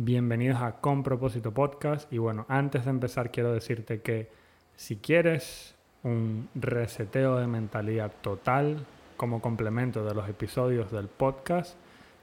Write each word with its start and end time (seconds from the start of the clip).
Bienvenidos 0.00 0.62
a 0.62 0.76
Con 0.80 1.02
Propósito 1.02 1.52
Podcast. 1.52 2.12
Y 2.12 2.18
bueno, 2.18 2.46
antes 2.48 2.84
de 2.84 2.90
empezar 2.90 3.32
quiero 3.32 3.52
decirte 3.52 4.00
que 4.00 4.30
si 4.76 4.98
quieres 4.98 5.74
un 6.04 6.48
reseteo 6.54 7.36
de 7.36 7.48
mentalidad 7.48 8.12
total 8.20 8.86
como 9.16 9.40
complemento 9.40 10.04
de 10.04 10.14
los 10.14 10.28
episodios 10.28 10.92
del 10.92 11.08
podcast, 11.08 11.76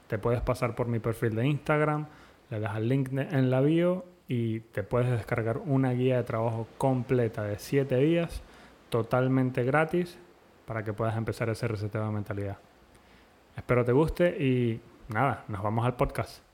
te 0.06 0.16
puedes 0.16 0.40
pasar 0.40 0.74
por 0.74 0.86
mi 0.86 1.00
perfil 1.00 1.34
de 1.34 1.46
Instagram, 1.48 2.06
le 2.48 2.60
das 2.60 2.78
el 2.78 2.88
link 2.88 3.10
en 3.12 3.50
la 3.50 3.60
bio 3.60 4.06
y 4.26 4.60
te 4.60 4.82
puedes 4.82 5.10
descargar 5.10 5.58
una 5.58 5.92
guía 5.92 6.16
de 6.16 6.22
trabajo 6.22 6.66
completa 6.78 7.42
de 7.42 7.58
7 7.58 7.94
días 7.98 8.40
totalmente 8.88 9.64
gratis 9.64 10.16
para 10.64 10.82
que 10.82 10.94
puedas 10.94 11.14
empezar 11.14 11.50
ese 11.50 11.68
reseteo 11.68 12.06
de 12.06 12.10
mentalidad. 12.10 12.56
Espero 13.54 13.84
te 13.84 13.92
guste 13.92 14.30
y 14.42 14.80
nada, 15.10 15.44
nos 15.48 15.62
vamos 15.62 15.84
al 15.84 15.94
podcast. 15.94 16.45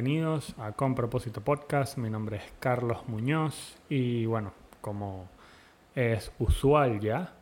Bienvenidos 0.00 0.54
a 0.60 0.70
Con 0.70 0.94
Propósito 0.94 1.40
Podcast. 1.40 1.98
Mi 1.98 2.08
nombre 2.08 2.36
es 2.36 2.44
Carlos 2.60 3.08
Muñoz 3.08 3.76
y 3.88 4.26
bueno, 4.26 4.52
como 4.80 5.28
es 5.92 6.30
usual 6.38 7.00
ya, 7.00 7.34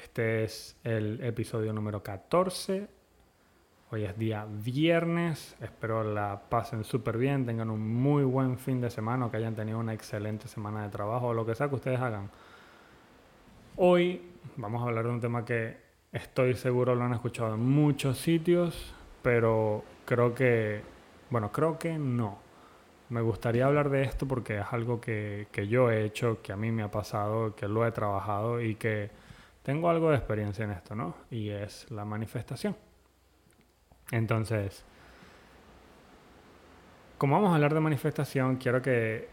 este 0.00 0.44
es 0.44 0.76
el 0.84 1.20
episodio 1.24 1.72
número 1.72 2.00
14. 2.00 2.86
Hoy 3.90 4.04
es 4.04 4.16
día 4.16 4.46
viernes. 4.48 5.56
Espero 5.60 6.04
la 6.04 6.42
pasen 6.48 6.84
súper 6.84 7.18
bien, 7.18 7.44
tengan 7.46 7.68
un 7.68 7.80
muy 7.80 8.22
buen 8.22 8.58
fin 8.58 8.80
de 8.80 8.88
semana, 8.88 9.28
que 9.28 9.38
hayan 9.38 9.56
tenido 9.56 9.80
una 9.80 9.92
excelente 9.92 10.46
semana 10.46 10.84
de 10.84 10.88
trabajo 10.88 11.26
o 11.26 11.34
lo 11.34 11.44
que 11.44 11.56
sea 11.56 11.68
que 11.68 11.74
ustedes 11.74 11.98
hagan. 11.98 12.30
Hoy 13.74 14.22
vamos 14.54 14.82
a 14.82 14.84
hablar 14.84 15.06
de 15.06 15.10
un 15.10 15.20
tema 15.20 15.44
que 15.44 15.78
estoy 16.12 16.54
seguro 16.54 16.94
lo 16.94 17.02
han 17.02 17.14
escuchado 17.14 17.56
en 17.56 17.60
muchos 17.68 18.18
sitios, 18.18 18.94
pero 19.20 19.82
creo 20.04 20.32
que 20.32 20.91
bueno, 21.32 21.50
creo 21.50 21.78
que 21.78 21.98
no. 21.98 22.38
Me 23.08 23.22
gustaría 23.22 23.64
hablar 23.64 23.88
de 23.88 24.02
esto 24.02 24.28
porque 24.28 24.58
es 24.58 24.66
algo 24.70 25.00
que, 25.00 25.48
yo 25.66 25.90
he 25.90 26.04
hecho, 26.04 26.42
que 26.42 26.52
a 26.52 26.56
mí 26.56 26.70
me 26.70 26.82
ha 26.82 26.90
pasado, 26.90 27.56
que 27.56 27.68
lo 27.68 27.86
he 27.86 27.90
trabajado 27.90 28.60
y 28.60 28.74
que 28.74 29.10
tengo 29.62 29.88
algo 29.88 30.10
de 30.10 30.16
experiencia 30.16 30.66
en 30.66 30.72
esto, 30.72 30.94
¿no? 30.94 31.14
Y 31.30 31.48
es 31.48 31.90
la 31.90 32.04
manifestación. 32.04 32.76
Entonces, 34.10 34.84
como 37.16 37.36
vamos 37.36 37.52
a 37.52 37.54
hablar 37.54 37.72
de 37.72 37.80
manifestación, 37.80 38.56
quiero 38.56 38.82
que 38.82 39.30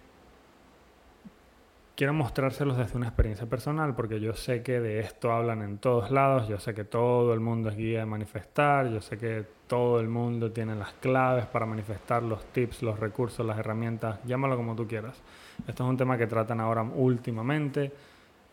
quiero 2.00 2.14
mostrárselos 2.14 2.78
desde 2.78 2.96
una 2.96 3.08
experiencia 3.08 3.46
personal 3.48 3.94
porque 3.94 4.22
yo 4.22 4.32
sé 4.32 4.64
que 4.64 4.80
de 4.80 5.02
esto 5.02 5.34
hablan 5.34 5.62
en 5.62 5.80
todos 5.80 6.12
lados, 6.12 6.48
yo 6.48 6.58
sé 6.58 6.74
que 6.74 6.86
todo 6.86 7.34
el 7.34 7.42
mundo 7.42 7.68
es 7.68 7.76
guía 7.76 8.00
de 8.00 8.06
manifestar, 8.06 8.90
yo 8.90 9.02
sé 9.02 9.18
que 9.18 9.46
todo 9.68 10.00
el 10.00 10.08
mundo 10.08 10.50
tiene 10.54 10.76
las 10.76 10.94
claves 10.94 11.46
para 11.48 11.66
manifestar, 11.66 12.24
los 12.24 12.46
tips, 12.54 12.84
los 12.84 12.98
recursos, 12.98 13.46
las 13.46 13.60
herramientas, 13.60 14.18
llámalo 14.24 14.56
como 14.56 14.78
tú 14.78 14.88
quieras. 14.88 15.22
Esto 15.68 15.84
es 15.84 15.90
un 15.90 15.98
tema 15.98 16.18
que 16.18 16.26
tratan 16.26 16.62
ahora 16.62 16.84
últimamente, 16.84 17.92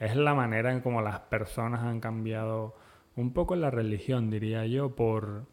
es 0.01 0.17
la 0.17 0.35
manera 0.35 0.73
en 0.73 0.81
cómo 0.81 1.01
las 1.01 1.21
personas 1.21 1.85
han 1.85 2.01
cambiado 2.01 2.75
un 3.15 3.33
poco 3.33 3.55
la 3.55 3.71
religión, 3.71 4.29
diría 4.29 4.67
yo, 4.67 4.97
por 4.97 5.45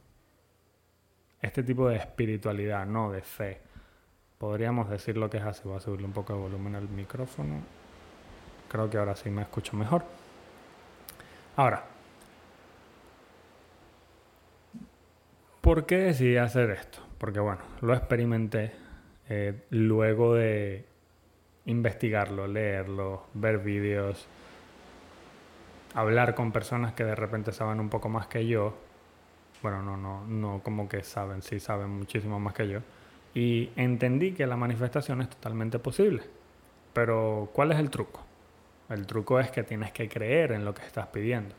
este 1.44 1.62
tipo 1.62 1.90
de 1.90 1.98
espiritualidad, 1.98 2.88
no 2.88 3.12
de 3.12 3.22
fe. 3.22 3.62
Podríamos 4.40 4.90
decir 4.90 5.16
lo 5.16 5.30
que 5.30 5.38
es 5.38 5.44
así. 5.44 5.62
Voy 5.64 5.78
a 5.78 5.80
subirle 5.80 6.08
un 6.08 6.12
poco 6.12 6.34
de 6.34 6.40
volumen 6.40 6.76
al 6.76 6.90
micrófono. 6.90 7.83
Creo 8.74 8.90
que 8.90 8.98
ahora 8.98 9.16
sí 9.16 9.30
me 9.30 9.44
escucho 9.44 9.78
mejor. 9.78 10.04
Ahora, 11.56 11.84
¿por 15.62 15.86
qué 15.86 15.98
decidí 15.98 16.38
hacer 16.38 16.72
esto? 16.72 16.98
Porque 17.20 17.40
bueno, 17.40 17.62
lo 17.82 17.94
experimenté 17.94 18.72
eh, 19.30 19.62
luego 19.70 20.34
de 20.34 20.88
investigarlo, 21.68 22.48
leerlo, 22.48 23.28
ver 23.36 23.60
vídeos, 23.60 24.26
hablar 25.94 26.34
con 26.34 26.52
personas 26.52 26.94
que 26.94 27.04
de 27.04 27.14
repente 27.14 27.52
saben 27.52 27.80
un 27.80 27.90
poco 27.90 28.10
más 28.10 28.26
que 28.26 28.48
yo. 28.48 28.74
Bueno, 29.62 29.84
no, 29.84 29.98
no, 29.98 30.26
no 30.26 30.62
como 30.64 30.90
que 30.90 31.04
saben, 31.04 31.44
sí 31.44 31.60
saben 31.60 31.92
muchísimo 31.92 32.40
más 32.40 32.56
que 32.56 32.68
yo. 32.68 32.80
Y 33.36 33.70
entendí 33.76 34.32
que 34.32 34.48
la 34.48 34.58
manifestación 34.58 35.22
es 35.22 35.30
totalmente 35.30 35.78
posible. 35.78 36.24
Pero, 36.94 37.52
¿cuál 37.54 37.72
es 37.72 37.78
el 37.78 37.92
truco? 37.92 38.33
El 38.94 39.08
truco 39.08 39.40
es 39.40 39.50
que 39.50 39.64
tienes 39.64 39.92
que 39.92 40.08
creer 40.08 40.52
en 40.52 40.64
lo 40.66 40.74
que 40.74 40.86
estás 40.86 41.08
pidiendo. 41.08 41.56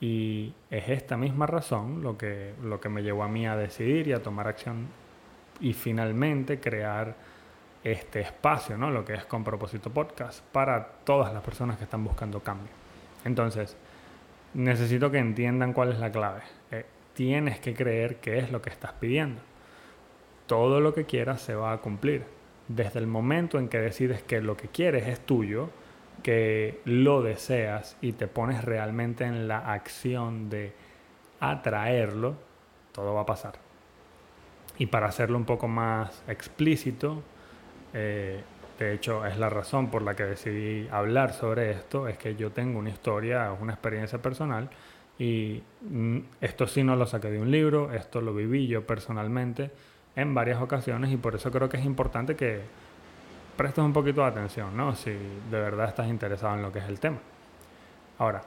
Y 0.00 0.52
es 0.70 0.88
esta 0.88 1.16
misma 1.16 1.46
razón 1.46 2.02
lo 2.02 2.18
que, 2.18 2.54
lo 2.62 2.80
que 2.80 2.88
me 2.88 3.02
llevó 3.02 3.22
a 3.22 3.28
mí 3.28 3.46
a 3.46 3.56
decidir 3.56 4.08
y 4.08 4.12
a 4.12 4.22
tomar 4.22 4.46
acción 4.46 4.88
y 5.60 5.72
finalmente 5.72 6.60
crear 6.60 7.14
este 7.82 8.20
espacio, 8.20 8.76
¿no? 8.76 8.90
Lo 8.90 9.04
que 9.04 9.14
es 9.14 9.24
con 9.24 9.42
propósito 9.42 9.90
podcast 9.90 10.42
para 10.52 10.86
todas 11.04 11.32
las 11.32 11.42
personas 11.42 11.78
que 11.78 11.84
están 11.84 12.04
buscando 12.04 12.40
cambio. 12.40 12.72
Entonces, 13.24 13.76
necesito 14.52 15.10
que 15.10 15.18
entiendan 15.18 15.72
cuál 15.72 15.92
es 15.92 15.98
la 15.98 16.12
clave. 16.12 16.42
Eh, 16.70 16.84
tienes 17.14 17.58
que 17.60 17.74
creer 17.74 18.16
qué 18.16 18.38
es 18.38 18.50
lo 18.52 18.60
que 18.60 18.70
estás 18.70 18.92
pidiendo. 18.92 19.40
Todo 20.46 20.80
lo 20.80 20.92
que 20.92 21.04
quieras 21.04 21.40
se 21.40 21.54
va 21.54 21.72
a 21.72 21.78
cumplir. 21.78 22.24
Desde 22.68 22.98
el 22.98 23.06
momento 23.06 23.58
en 23.58 23.68
que 23.68 23.78
decides 23.78 24.22
que 24.22 24.40
lo 24.40 24.56
que 24.56 24.68
quieres 24.68 25.08
es 25.08 25.20
tuyo, 25.20 25.70
que 26.22 26.80
lo 26.84 27.22
deseas 27.22 27.96
y 28.00 28.12
te 28.12 28.26
pones 28.26 28.64
realmente 28.64 29.24
en 29.24 29.48
la 29.48 29.72
acción 29.72 30.50
de 30.50 30.72
atraerlo, 31.40 32.34
todo 32.92 33.14
va 33.14 33.22
a 33.22 33.26
pasar. 33.26 33.54
Y 34.78 34.86
para 34.86 35.06
hacerlo 35.06 35.36
un 35.36 35.44
poco 35.44 35.68
más 35.68 36.22
explícito, 36.26 37.22
eh, 37.92 38.40
de 38.78 38.94
hecho 38.94 39.26
es 39.26 39.38
la 39.38 39.50
razón 39.50 39.90
por 39.90 40.02
la 40.02 40.14
que 40.14 40.24
decidí 40.24 40.88
hablar 40.88 41.32
sobre 41.32 41.70
esto, 41.70 42.08
es 42.08 42.16
que 42.16 42.34
yo 42.36 42.50
tengo 42.50 42.78
una 42.78 42.90
historia, 42.90 43.52
una 43.60 43.72
experiencia 43.72 44.20
personal 44.20 44.70
y 45.18 45.62
mm, 45.82 46.18
esto 46.40 46.66
sí 46.66 46.82
no 46.82 46.96
lo 46.96 47.06
saqué 47.06 47.30
de 47.30 47.40
un 47.40 47.50
libro, 47.50 47.92
esto 47.92 48.22
lo 48.22 48.34
viví 48.34 48.66
yo 48.66 48.86
personalmente 48.86 49.70
en 50.16 50.34
varias 50.34 50.62
ocasiones 50.62 51.12
y 51.12 51.18
por 51.18 51.34
eso 51.34 51.50
creo 51.50 51.68
que 51.68 51.76
es 51.76 51.84
importante 51.84 52.36
que 52.36 52.62
prestes 53.60 53.84
un 53.84 53.92
poquito 53.92 54.22
de 54.22 54.28
atención, 54.28 54.74
¿no? 54.74 54.94
Si 54.94 55.10
de 55.10 55.60
verdad 55.60 55.88
estás 55.88 56.08
interesado 56.08 56.54
en 56.54 56.62
lo 56.62 56.72
que 56.72 56.78
es 56.78 56.86
el 56.86 56.98
tema. 56.98 57.18
Ahora, 58.16 58.40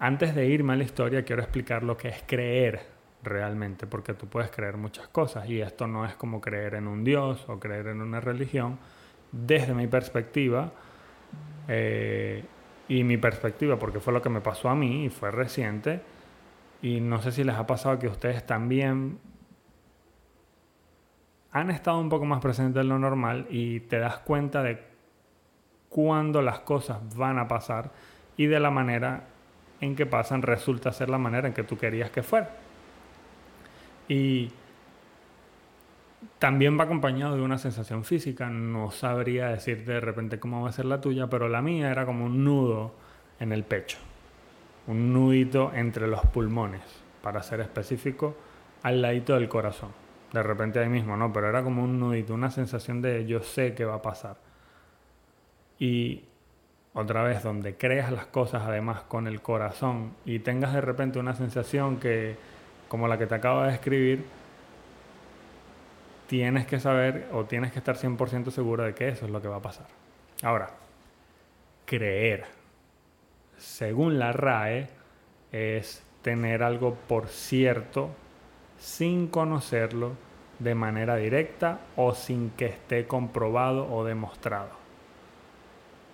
antes 0.00 0.34
de 0.34 0.46
irme 0.46 0.72
a 0.72 0.76
la 0.76 0.82
historia, 0.82 1.24
quiero 1.24 1.40
explicar 1.40 1.84
lo 1.84 1.96
que 1.96 2.08
es 2.08 2.24
creer 2.26 2.80
realmente, 3.22 3.86
porque 3.86 4.12
tú 4.12 4.26
puedes 4.26 4.50
creer 4.50 4.76
muchas 4.76 5.06
cosas 5.06 5.48
y 5.48 5.60
esto 5.60 5.86
no 5.86 6.04
es 6.04 6.16
como 6.16 6.40
creer 6.40 6.74
en 6.74 6.88
un 6.88 7.04
Dios 7.04 7.44
o 7.48 7.60
creer 7.60 7.86
en 7.86 8.02
una 8.02 8.18
religión. 8.18 8.76
Desde 9.30 9.72
mi 9.72 9.86
perspectiva, 9.86 10.72
eh, 11.68 12.42
y 12.88 13.04
mi 13.04 13.16
perspectiva, 13.18 13.78
porque 13.78 14.00
fue 14.00 14.12
lo 14.12 14.20
que 14.20 14.30
me 14.30 14.40
pasó 14.40 14.68
a 14.68 14.74
mí 14.74 15.04
y 15.04 15.10
fue 15.10 15.30
reciente, 15.30 16.00
y 16.82 17.00
no 17.00 17.22
sé 17.22 17.30
si 17.30 17.44
les 17.44 17.54
ha 17.54 17.68
pasado 17.68 18.00
que 18.00 18.08
ustedes 18.08 18.44
también 18.44 19.16
han 21.54 21.70
estado 21.70 22.00
un 22.00 22.08
poco 22.08 22.24
más 22.24 22.40
presentes 22.40 22.74
de 22.74 22.84
lo 22.84 22.98
normal 22.98 23.46
y 23.48 23.78
te 23.80 24.00
das 24.00 24.18
cuenta 24.18 24.62
de 24.64 24.82
cuándo 25.88 26.42
las 26.42 26.58
cosas 26.58 26.98
van 27.16 27.38
a 27.38 27.46
pasar 27.46 27.92
y 28.36 28.46
de 28.46 28.58
la 28.58 28.72
manera 28.72 29.28
en 29.80 29.94
que 29.94 30.04
pasan 30.04 30.42
resulta 30.42 30.92
ser 30.92 31.08
la 31.08 31.18
manera 31.18 31.46
en 31.46 31.54
que 31.54 31.62
tú 31.62 31.78
querías 31.78 32.10
que 32.10 32.24
fuera. 32.24 32.50
Y 34.08 34.50
también 36.40 36.76
va 36.76 36.84
acompañado 36.84 37.36
de 37.36 37.42
una 37.42 37.58
sensación 37.58 38.02
física. 38.02 38.50
No 38.50 38.90
sabría 38.90 39.46
decirte 39.46 39.92
de 39.92 40.00
repente 40.00 40.40
cómo 40.40 40.62
va 40.62 40.70
a 40.70 40.72
ser 40.72 40.86
la 40.86 41.00
tuya, 41.00 41.28
pero 41.28 41.48
la 41.48 41.62
mía 41.62 41.88
era 41.88 42.04
como 42.04 42.24
un 42.24 42.42
nudo 42.42 42.94
en 43.38 43.52
el 43.52 43.62
pecho. 43.62 43.98
Un 44.88 45.12
nudito 45.12 45.70
entre 45.72 46.08
los 46.08 46.26
pulmones, 46.26 46.82
para 47.22 47.44
ser 47.44 47.60
específico, 47.60 48.36
al 48.82 49.00
ladito 49.00 49.34
del 49.34 49.48
corazón 49.48 50.03
de 50.34 50.42
repente 50.42 50.80
ahí 50.80 50.88
mismo, 50.88 51.16
¿no? 51.16 51.32
Pero 51.32 51.48
era 51.48 51.62
como 51.62 51.84
un 51.84 52.00
nudito, 52.00 52.34
una 52.34 52.50
sensación 52.50 53.00
de 53.00 53.24
yo 53.24 53.40
sé 53.40 53.72
qué 53.74 53.84
va 53.84 53.94
a 53.94 54.02
pasar. 54.02 54.36
Y 55.78 56.24
otra 56.92 57.22
vez, 57.22 57.44
donde 57.44 57.76
creas 57.76 58.10
las 58.10 58.26
cosas 58.26 58.64
además 58.66 59.02
con 59.02 59.28
el 59.28 59.40
corazón 59.40 60.12
y 60.24 60.40
tengas 60.40 60.74
de 60.74 60.80
repente 60.80 61.20
una 61.20 61.34
sensación 61.34 61.98
que, 61.98 62.36
como 62.88 63.06
la 63.06 63.16
que 63.16 63.26
te 63.26 63.36
acabo 63.36 63.62
de 63.62 63.70
describir, 63.70 64.24
tienes 66.26 66.66
que 66.66 66.80
saber 66.80 67.28
o 67.32 67.44
tienes 67.44 67.70
que 67.70 67.78
estar 67.78 67.96
100% 67.96 68.50
seguro 68.50 68.82
de 68.82 68.92
que 68.92 69.08
eso 69.08 69.26
es 69.26 69.30
lo 69.30 69.40
que 69.40 69.46
va 69.46 69.56
a 69.56 69.62
pasar. 69.62 69.86
Ahora, 70.42 70.70
creer. 71.86 72.44
según 73.56 74.18
la 74.18 74.32
RAE, 74.32 74.88
es 75.52 76.02
tener 76.22 76.64
algo 76.64 76.96
por 77.06 77.28
cierto 77.28 78.10
sin 78.84 79.28
conocerlo 79.28 80.12
de 80.58 80.74
manera 80.74 81.16
directa 81.16 81.80
o 81.96 82.14
sin 82.14 82.50
que 82.50 82.66
esté 82.66 83.06
comprobado 83.06 83.90
o 83.90 84.04
demostrado. 84.04 84.68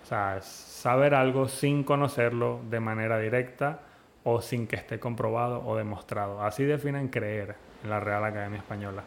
O 0.01 0.05
sea, 0.05 0.41
saber 0.41 1.13
algo 1.13 1.49
sin 1.49 1.83
conocerlo 1.83 2.61
de 2.69 2.79
manera 2.79 3.19
directa 3.19 3.81
o 4.23 4.41
sin 4.41 4.67
que 4.67 4.77
esté 4.77 4.99
comprobado 4.99 5.61
o 5.65 5.75
demostrado. 5.75 6.41
Así 6.41 6.63
definen 6.63 7.09
creer 7.09 7.55
en 7.83 7.89
la 7.89 7.99
Real 7.99 8.23
Academia 8.23 8.59
Española. 8.59 9.03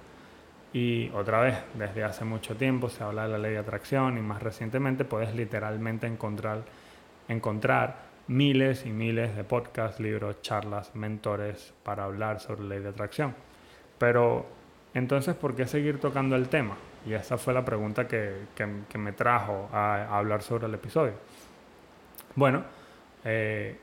Y 0.74 1.10
otra 1.14 1.40
vez, 1.40 1.56
desde 1.72 2.04
hace 2.04 2.26
mucho 2.26 2.56
tiempo 2.56 2.90
se 2.90 3.02
habla 3.02 3.22
de 3.22 3.30
la 3.30 3.38
ley 3.38 3.52
de 3.52 3.58
atracción 3.58 4.18
y 4.18 4.20
más 4.20 4.42
recientemente 4.42 5.06
puedes 5.06 5.34
literalmente 5.34 6.06
encontrar, 6.06 6.64
encontrar 7.28 7.96
miles 8.26 8.84
y 8.84 8.90
miles 8.90 9.34
de 9.34 9.44
podcasts, 9.44 10.00
libros, 10.00 10.42
charlas, 10.42 10.94
mentores 10.94 11.72
para 11.82 12.04
hablar 12.04 12.40
sobre 12.40 12.64
ley 12.64 12.80
de 12.80 12.90
atracción. 12.90 13.34
Pero 13.98 14.46
entonces, 14.94 15.34
¿por 15.34 15.54
qué 15.54 15.66
seguir 15.66 16.00
tocando 16.00 16.36
el 16.36 16.48
tema? 16.48 16.76
Y 17.06 17.12
esa 17.12 17.36
fue 17.36 17.52
la 17.52 17.64
pregunta 17.64 18.08
que, 18.08 18.46
me 18.96 19.12
trajo 19.12 19.68
a, 19.72 20.16
hablar 20.16 20.42
sobre 20.42 20.66
el 20.66 20.74
episodio. 20.74 21.12
Bueno, 22.34 22.62
eh, 23.24 23.76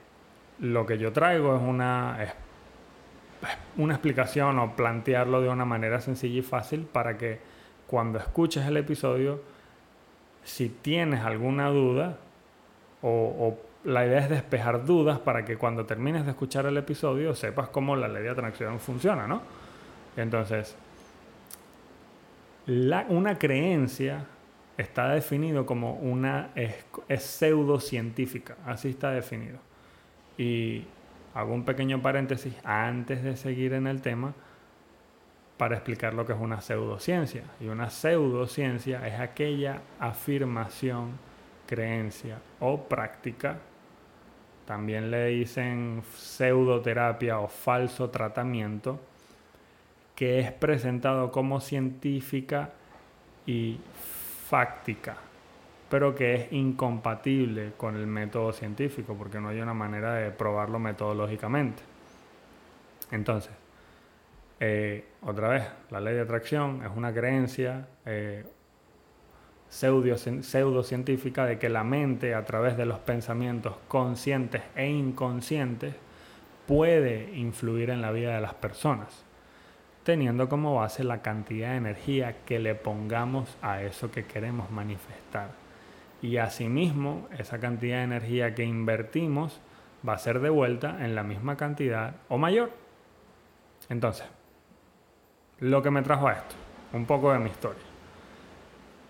lo 0.60 0.86
que 0.86 0.98
yo 0.98 1.12
traigo 1.12 1.56
es 1.56 1.62
una, 1.62 2.18
una 3.78 3.94
explicación 3.94 4.60
o 4.60 4.76
plantearlo 4.76 5.42
de 5.42 5.50
una 5.50 5.66
manera 5.66 6.02
sencilla 6.02 6.40
y 6.40 6.42
fácil 6.42 6.82
para 6.82 7.18
que 7.18 7.40
cuando 7.88 8.20
escuches 8.20 8.66
el 8.66 8.78
episodio, 8.78 9.42
si 10.44 10.70
tienes 10.70 11.22
alguna 11.22 11.70
duda 11.70 12.18
o, 13.02 13.58
la 13.84 14.06
idea 14.06 14.20
es 14.20 14.30
despejar 14.30 14.86
dudas 14.86 15.18
para 15.20 15.44
que 15.44 15.58
cuando 15.58 15.86
termines 15.86 16.24
de 16.24 16.32
escuchar 16.32 16.68
el 16.68 16.78
episodio 16.78 17.34
sepas 17.34 17.70
cómo 17.70 17.96
la 17.96 18.08
ley 18.08 18.22
de 18.22 18.30
atracción 18.30 18.80
funciona, 18.80 19.26
¿no? 19.26 19.42
Entonces, 20.18 20.76
una 23.10 23.38
creencia 23.38 24.26
está 24.78 25.10
definido 25.10 25.66
como 25.66 25.94
una 25.94 26.52
es, 26.56 27.24
pseudocientífica, 27.24 28.58
así 28.66 28.90
está 28.90 29.12
definido. 29.12 29.60
Y 30.38 30.86
hago 31.34 31.54
un 31.54 31.64
pequeño 31.64 32.02
paréntesis 32.02 32.54
antes 32.64 33.24
de 33.24 33.36
seguir 33.36 33.74
en 33.74 33.88
el 33.88 34.02
tema 34.02 34.34
para 35.58 35.76
explicar 35.76 36.14
lo 36.14 36.26
que 36.26 36.34
es 36.34 36.40
una 36.40 36.62
pseudociencia. 36.62 37.44
Y 37.60 37.68
una 37.68 37.90
pseudociencia 37.90 39.08
es 39.08 39.20
aquella 39.20 39.82
afirmación, 40.00 41.12
creencia 41.68 42.40
o 42.60 42.84
práctica. 42.84 43.58
También 44.66 45.12
le 45.12 45.28
dicen 45.28 46.04
pseudoterapia 46.16 47.40
o 47.40 47.48
falso 47.48 48.10
tratamiento 48.10 49.00
que 50.22 50.38
es 50.38 50.52
presentado 50.52 51.32
como 51.32 51.60
científica 51.60 52.70
y 53.48 53.80
fáctica 54.48 55.18
pero 55.90 56.14
que 56.14 56.36
es 56.36 56.54
incompatible 56.54 57.74
con 57.76 57.96
el 57.96 58.06
método 58.06 58.54
científico, 58.54 59.16
porque 59.18 59.40
no 59.40 59.50
hay 59.50 59.60
una 59.62 59.74
manera 59.74 60.14
de 60.14 60.30
probarlo 60.30 60.78
metodológicamente. 60.78 61.82
Entonces, 63.10 63.52
eh, 64.60 65.06
otra 65.24 65.50
vez, 65.50 65.64
la 65.90 66.00
ley 66.00 66.14
de 66.14 66.22
atracción 66.22 66.84
es 66.86 66.92
una 66.96 67.12
creencia 67.12 67.88
eh, 68.06 68.46
pseudocientífica 69.68 71.46
de 71.46 71.58
que 71.58 71.68
la 71.68 71.84
mente, 71.84 72.36
a 72.36 72.46
través 72.46 72.78
de 72.78 72.86
los 72.86 73.00
pensamientos 73.00 73.76
conscientes 73.88 74.62
e 74.76 74.88
inconscientes, 74.88 75.96
puede 76.68 77.36
influir 77.36 77.90
en 77.90 78.02
la 78.02 78.12
vida 78.12 78.36
de 78.36 78.42
las 78.42 78.54
personas, 78.54 79.26
teniendo 80.04 80.50
como 80.50 80.76
base 80.76 81.04
la 81.04 81.22
cantidad 81.22 81.72
de 81.72 81.78
energía 81.78 82.44
que 82.46 82.60
le 82.60 82.76
pongamos 82.76 83.58
a 83.62 83.82
eso 83.82 84.12
que 84.12 84.26
queremos 84.26 84.72
manifestar 84.72 85.62
y 86.22 86.38
asimismo 86.38 87.28
esa 87.38 87.60
cantidad 87.60 87.98
de 87.98 88.04
energía 88.04 88.54
que 88.54 88.64
invertimos 88.64 89.60
va 90.08 90.14
a 90.14 90.18
ser 90.18 90.40
devuelta 90.40 91.04
en 91.04 91.16
la 91.16 91.24
misma 91.24 91.58
cantidad 91.58 92.16
o 92.30 92.38
mayor. 92.38 92.72
Entonces, 93.90 94.26
lo 95.60 95.82
que 95.82 95.92
me 95.92 96.02
trajo 96.02 96.28
a 96.28 96.34
esto, 96.34 96.56
un 96.94 97.06
poco 97.06 97.34
de 97.34 97.40
mi 97.40 97.50
historia. 97.50 97.84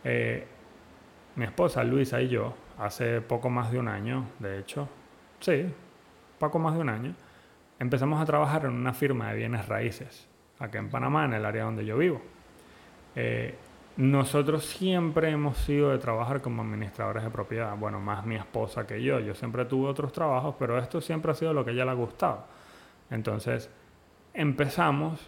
Eh, 0.03 0.47
mi 1.35 1.45
esposa 1.45 1.83
Luisa 1.83 2.21
y 2.21 2.29
yo, 2.29 2.53
hace 2.77 3.21
poco 3.21 3.49
más 3.49 3.71
de 3.71 3.79
un 3.79 3.88
año, 3.88 4.25
de 4.39 4.59
hecho, 4.59 4.89
sí, 5.39 5.65
poco 6.39 6.59
más 6.59 6.75
de 6.75 6.81
un 6.81 6.89
año, 6.89 7.13
empezamos 7.79 8.21
a 8.21 8.25
trabajar 8.25 8.65
en 8.65 8.71
una 8.71 8.93
firma 8.93 9.29
de 9.29 9.38
bienes 9.38 9.67
raíces, 9.67 10.27
aquí 10.62 10.78
en 10.78 10.90
Panamá, 10.90 11.25
en 11.25 11.34
el 11.34 11.46
área 11.46 11.63
donde 11.66 11.86
yo 11.86 11.98
vivo. 11.98 12.22
Eh, 13.16 13.56
nosotros 13.98 14.66
siempre 14.66 15.30
hemos 15.30 15.58
sido 15.58 15.90
de 15.90 15.98
trabajar 15.98 16.42
como 16.42 16.62
administradores 16.62 17.24
de 17.24 17.30
propiedad. 17.30 17.75
Bueno, 17.75 18.00
más 18.00 18.25
mi 18.25 18.36
esposa 18.36 18.88
que 18.88 19.04
yo. 19.04 19.19
Yo 19.19 19.36
siempre 19.36 19.66
tuve 19.66 19.90
otros 19.90 20.13
trabajos, 20.13 20.56
pero 20.58 20.78
esto 20.78 21.02
siempre 21.02 21.31
ha 21.31 21.36
sido 21.36 21.54
lo 21.54 21.66
que 21.66 21.72
a 21.72 21.74
ella 21.74 21.86
le 21.86 21.92
ha 21.92 21.96
gustado. 21.96 22.46
Entonces, 23.10 23.69
empezamos 24.34 25.19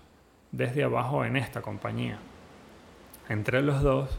desde 0.52 0.84
abajo 0.84 1.26
en 1.26 1.36
esta 1.36 1.62
compañía. 1.62 2.20
Entre 3.28 3.62
los 3.62 3.82
dos, 3.82 4.18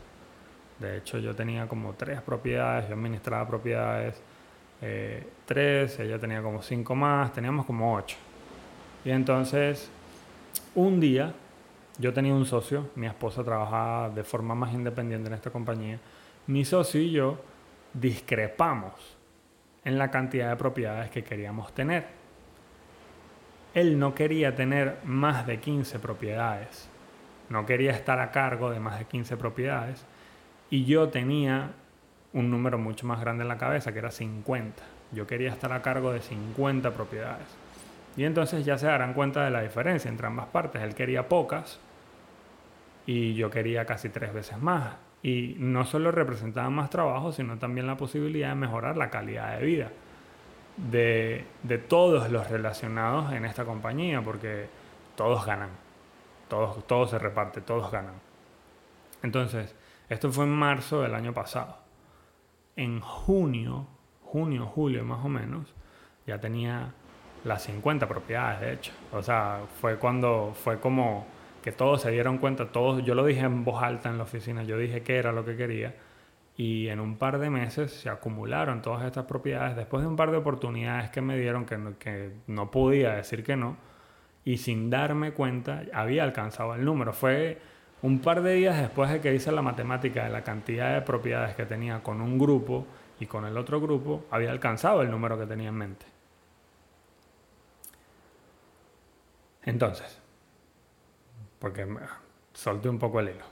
de 0.79 0.99
hecho 0.99 1.19
yo 1.19 1.35
tenía 1.35 1.67
como 1.67 1.95
tres 1.95 2.21
propiedades, 2.21 2.89
yo 2.89 2.95
administraba 2.95 3.47
propiedades 3.47 4.21
eh, 4.87 5.27
tres, 5.47 5.99
ella 6.01 6.19
tenía 6.19 6.43
como 6.43 6.61
cinco 6.61 6.95
más, 6.95 7.33
teníamos 7.33 7.65
como 7.65 7.95
ocho. 7.95 8.17
Y 9.05 9.11
entonces, 9.11 9.91
un 10.75 11.01
día 11.01 11.35
yo 11.99 12.13
tenía 12.13 12.35
un 12.35 12.45
socio, 12.45 12.91
mi 12.97 13.07
esposa 13.07 13.45
trabajaba 13.45 14.11
de 14.11 14.25
forma 14.25 14.55
más 14.55 14.73
independiente 14.73 15.29
en 15.29 15.35
esta 15.35 15.51
compañía. 15.51 16.01
Mi 16.47 16.65
socio 16.65 17.01
y 17.01 17.13
yo 17.13 17.39
discrepamos 17.93 19.17
en 19.85 19.99
la 19.99 20.11
cantidad 20.11 20.51
de 20.51 20.57
propiedades 20.57 21.11
que 21.11 21.23
queríamos 21.23 21.73
tener. 21.73 22.07
Él 23.75 23.99
no 23.99 24.15
quería 24.15 24.55
tener 24.55 24.99
más 25.05 25.47
de 25.47 25.61
15 25.61 25.99
propiedades, 26.01 26.89
no 27.49 27.65
quería 27.67 27.93
estar 27.93 28.19
a 28.19 28.31
cargo 28.31 28.71
de 28.71 28.81
más 28.81 28.99
de 28.99 29.05
15 29.05 29.37
propiedades 29.37 30.05
y 30.71 30.85
yo 30.85 31.09
tenía 31.09 31.73
un 32.33 32.51
número 32.51 32.79
mucho 32.79 33.07
más 33.07 33.21
grande 33.21 33.43
en 33.43 33.49
la 33.49 33.59
cabeza, 33.59 33.93
que 33.93 34.01
era 34.01 34.11
50. 34.11 34.83
Yo 35.13 35.27
quería 35.27 35.51
estar 35.51 35.73
a 35.73 35.83
cargo 35.83 36.13
de 36.13 36.21
50 36.21 36.91
propiedades. 36.93 37.47
Y 38.17 38.25
entonces 38.25 38.65
ya 38.65 38.79
se 38.79 38.87
darán 38.87 39.15
cuenta 39.15 39.45
de 39.45 39.51
la 39.51 39.63
diferencia 39.63 40.09
entre 40.09 40.27
ambas 40.27 40.47
partes. 40.47 40.83
Él 40.83 40.95
quería 40.95 41.29
pocas 41.29 41.81
y 43.07 43.35
yo 43.35 43.51
quería 43.51 43.85
casi 43.85 44.09
tres 44.09 44.33
veces 44.33 44.61
más. 44.61 44.97
Y 45.23 45.57
no 45.59 45.85
solo 45.85 46.11
representaba 46.13 46.71
más 46.71 46.91
trabajo, 46.91 47.33
sino 47.33 47.59
también 47.59 47.87
la 47.87 47.97
posibilidad 47.97 48.51
de 48.51 48.55
mejorar 48.55 48.97
la 48.97 49.11
calidad 49.11 49.59
de 49.59 49.65
vida 49.65 49.91
de, 50.77 51.45
de 51.63 51.79
todos 51.79 52.31
los 52.31 52.51
relacionados 52.51 53.33
en 53.33 53.45
esta 53.45 53.65
compañía, 53.65 54.23
porque 54.23 54.67
todos 55.17 55.47
ganan, 55.47 55.71
todos, 56.49 56.87
todo 56.87 57.07
se 57.07 57.19
reparte, 57.19 57.61
todos 57.61 57.91
ganan. 57.91 58.15
Entonces, 59.23 59.75
esto 60.09 60.31
fue 60.33 60.45
en 60.45 60.53
marzo 60.53 61.03
del 61.03 61.15
año 61.15 61.33
pasado. 61.33 61.79
En 62.77 63.01
junio, 63.01 63.87
junio, 64.23 64.67
julio 64.67 65.05
más 65.05 65.25
o 65.25 65.29
menos, 65.29 65.73
ya 66.27 66.41
tenía 66.41 66.93
las 67.45 67.63
50 67.65 68.09
propiedades, 68.09 68.61
de 68.61 68.73
hecho. 68.73 68.93
O 69.13 69.23
sea, 69.23 69.61
fue 69.81 69.99
cuando, 69.99 70.53
fue 70.55 70.81
como 70.81 71.27
que 71.63 71.73
todos 71.73 72.03
se 72.03 72.11
dieron 72.11 72.39
cuenta, 72.39 72.67
todos, 72.67 73.03
yo 73.05 73.15
lo 73.15 73.25
dije 73.25 73.41
en 73.41 73.65
voz 73.65 73.83
alta 73.83 74.11
en 74.11 74.19
la 74.19 74.25
oficina, 74.25 74.63
yo 74.65 74.77
dije 74.77 75.03
que 75.03 75.17
era 75.17 75.33
lo 75.33 75.45
que 75.45 75.57
quería 75.57 75.95
y 76.57 76.89
en 76.89 77.01
un 77.01 77.17
par 77.17 77.39
de 77.39 77.51
meses 77.51 77.93
se 77.93 78.09
acumularon 78.09 78.81
todas 78.83 79.05
estas 79.05 79.25
propiedades 79.25 79.77
después 79.77 80.03
de 80.03 80.09
un 80.09 80.17
par 80.17 80.31
de 80.31 80.37
oportunidades 80.37 81.11
que 81.11 81.21
me 81.21 81.37
dieron 81.37 81.65
que 81.65 81.79
no, 81.79 81.99
que 81.99 82.33
no 82.47 82.71
podía 82.71 83.15
decir 83.15 83.43
que 83.43 83.57
no 83.57 83.77
y 84.45 84.59
sin 84.59 84.91
darme 84.91 85.33
cuenta 85.33 85.83
había 85.93 86.23
alcanzado 86.23 86.75
el 86.75 86.85
número. 86.85 87.13
Fue 87.13 87.59
un 88.03 88.21
par 88.21 88.43
de 88.43 88.55
días 88.55 88.79
después 88.79 89.11
de 89.11 89.21
que 89.21 89.35
hice 89.35 89.51
la 89.51 89.63
matemática 89.63 90.25
de 90.25 90.31
la 90.31 90.45
cantidad 90.45 90.95
de 90.95 91.01
propiedades 91.01 91.55
que 91.55 91.65
tenía 91.65 92.03
con 92.03 92.21
un 92.21 92.39
grupo 92.39 92.87
y 93.19 93.27
con 93.27 93.47
el 93.47 93.57
otro 93.57 93.81
grupo, 93.81 94.25
había 94.31 94.51
alcanzado 94.51 95.03
el 95.03 95.11
número 95.11 95.39
que 95.39 95.47
tenía 95.47 95.69
en 95.69 95.75
mente. 95.75 96.14
Entonces, 99.65 100.21
porque 101.59 101.87
solté 102.53 102.89
un 102.89 102.99
poco 102.99 103.21
el 103.21 103.31
hilo. 103.31 103.45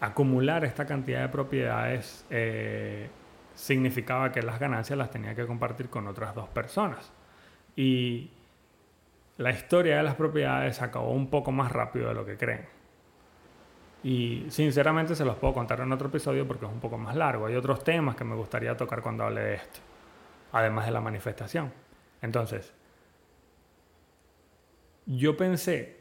Acumular 0.00 0.64
esta 0.64 0.86
cantidad 0.86 1.22
de 1.22 1.28
propiedades 1.28 2.24
eh, 2.30 3.08
significaba 3.54 4.30
que 4.32 4.42
las 4.42 4.58
ganancias 4.60 4.96
las 4.98 5.10
tenía 5.10 5.34
que 5.34 5.46
compartir 5.46 5.88
con 5.88 6.06
otras 6.06 6.34
dos 6.34 6.48
personas. 6.48 7.12
Y 7.76 8.30
la 9.38 9.50
historia 9.50 9.98
de 9.98 10.02
las 10.02 10.14
propiedades 10.16 10.82
acabó 10.82 11.12
un 11.12 11.30
poco 11.30 11.52
más 11.52 11.70
rápido 11.72 12.08
de 12.08 12.14
lo 12.14 12.24
que 12.26 12.36
creen. 12.36 12.66
Y 14.02 14.46
sinceramente 14.48 15.14
se 15.14 15.24
los 15.24 15.36
puedo 15.36 15.54
contar 15.54 15.80
en 15.80 15.92
otro 15.92 16.08
episodio 16.08 16.46
porque 16.46 16.66
es 16.66 16.72
un 16.72 16.80
poco 16.80 16.98
más 16.98 17.16
largo. 17.16 17.46
Hay 17.46 17.56
otros 17.56 17.82
temas 17.82 18.14
que 18.16 18.24
me 18.24 18.36
gustaría 18.36 18.76
tocar 18.76 19.02
cuando 19.02 19.24
hable 19.24 19.40
de 19.40 19.54
esto. 19.54 19.80
además 20.52 20.86
de 20.86 20.92
la 20.92 21.00
manifestación. 21.00 21.72
Entonces, 22.22 22.72
yo 25.08 25.36
pensé, 25.36 25.96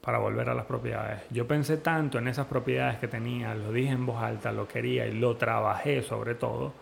para 0.00 0.18
volver 0.18 0.48
a 0.48 0.54
las 0.54 0.66
propiedades, 0.66 1.22
yo 1.30 1.48
pensé 1.48 1.78
tanto 1.78 2.18
en 2.18 2.28
esas 2.28 2.46
propiedades 2.46 2.98
que 2.98 3.08
tenía, 3.08 3.54
lo 3.54 3.72
dije 3.72 3.90
en 3.90 4.06
voz 4.06 4.22
alta, 4.22 4.52
lo 4.52 4.68
quería 4.68 5.06
y 5.06 5.12
lo 5.12 5.36
trabajé 5.36 6.02
sobre 6.02 6.36
todo, 6.36 6.72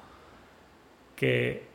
que 1.17 1.67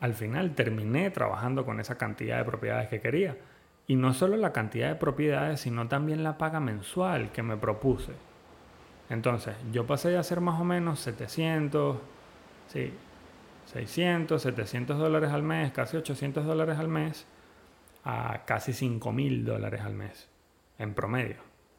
al 0.00 0.14
final 0.14 0.54
terminé 0.54 1.10
trabajando 1.10 1.66
con 1.66 1.80
esa 1.80 1.96
cantidad 1.96 2.38
de 2.38 2.44
propiedades 2.44 2.88
que 2.88 3.00
quería. 3.00 3.36
Y 3.86 3.96
no 3.96 4.14
solo 4.14 4.36
la 4.36 4.52
cantidad 4.52 4.88
de 4.88 4.94
propiedades, 4.94 5.60
sino 5.60 5.88
también 5.88 6.24
la 6.24 6.38
paga 6.38 6.60
mensual 6.60 7.30
que 7.32 7.42
me 7.42 7.58
propuse. 7.58 8.12
Entonces, 9.10 9.54
yo 9.70 9.86
pasé 9.86 10.08
de 10.08 10.16
hacer 10.16 10.40
más 10.40 10.58
o 10.58 10.64
menos 10.64 11.00
700, 11.00 11.98
sí, 12.68 12.92
600, 13.66 14.40
700 14.40 14.98
dólares 14.98 15.30
al 15.30 15.42
mes, 15.42 15.72
casi 15.72 15.98
800 15.98 16.46
dólares 16.46 16.78
al 16.78 16.88
mes, 16.88 17.26
a 18.04 18.44
casi 18.44 18.72
5 18.72 19.12
mil 19.12 19.44
dólares 19.44 19.80
al 19.82 19.94
mes, 19.94 20.28
en 20.78 20.94
promedio. 20.94 21.36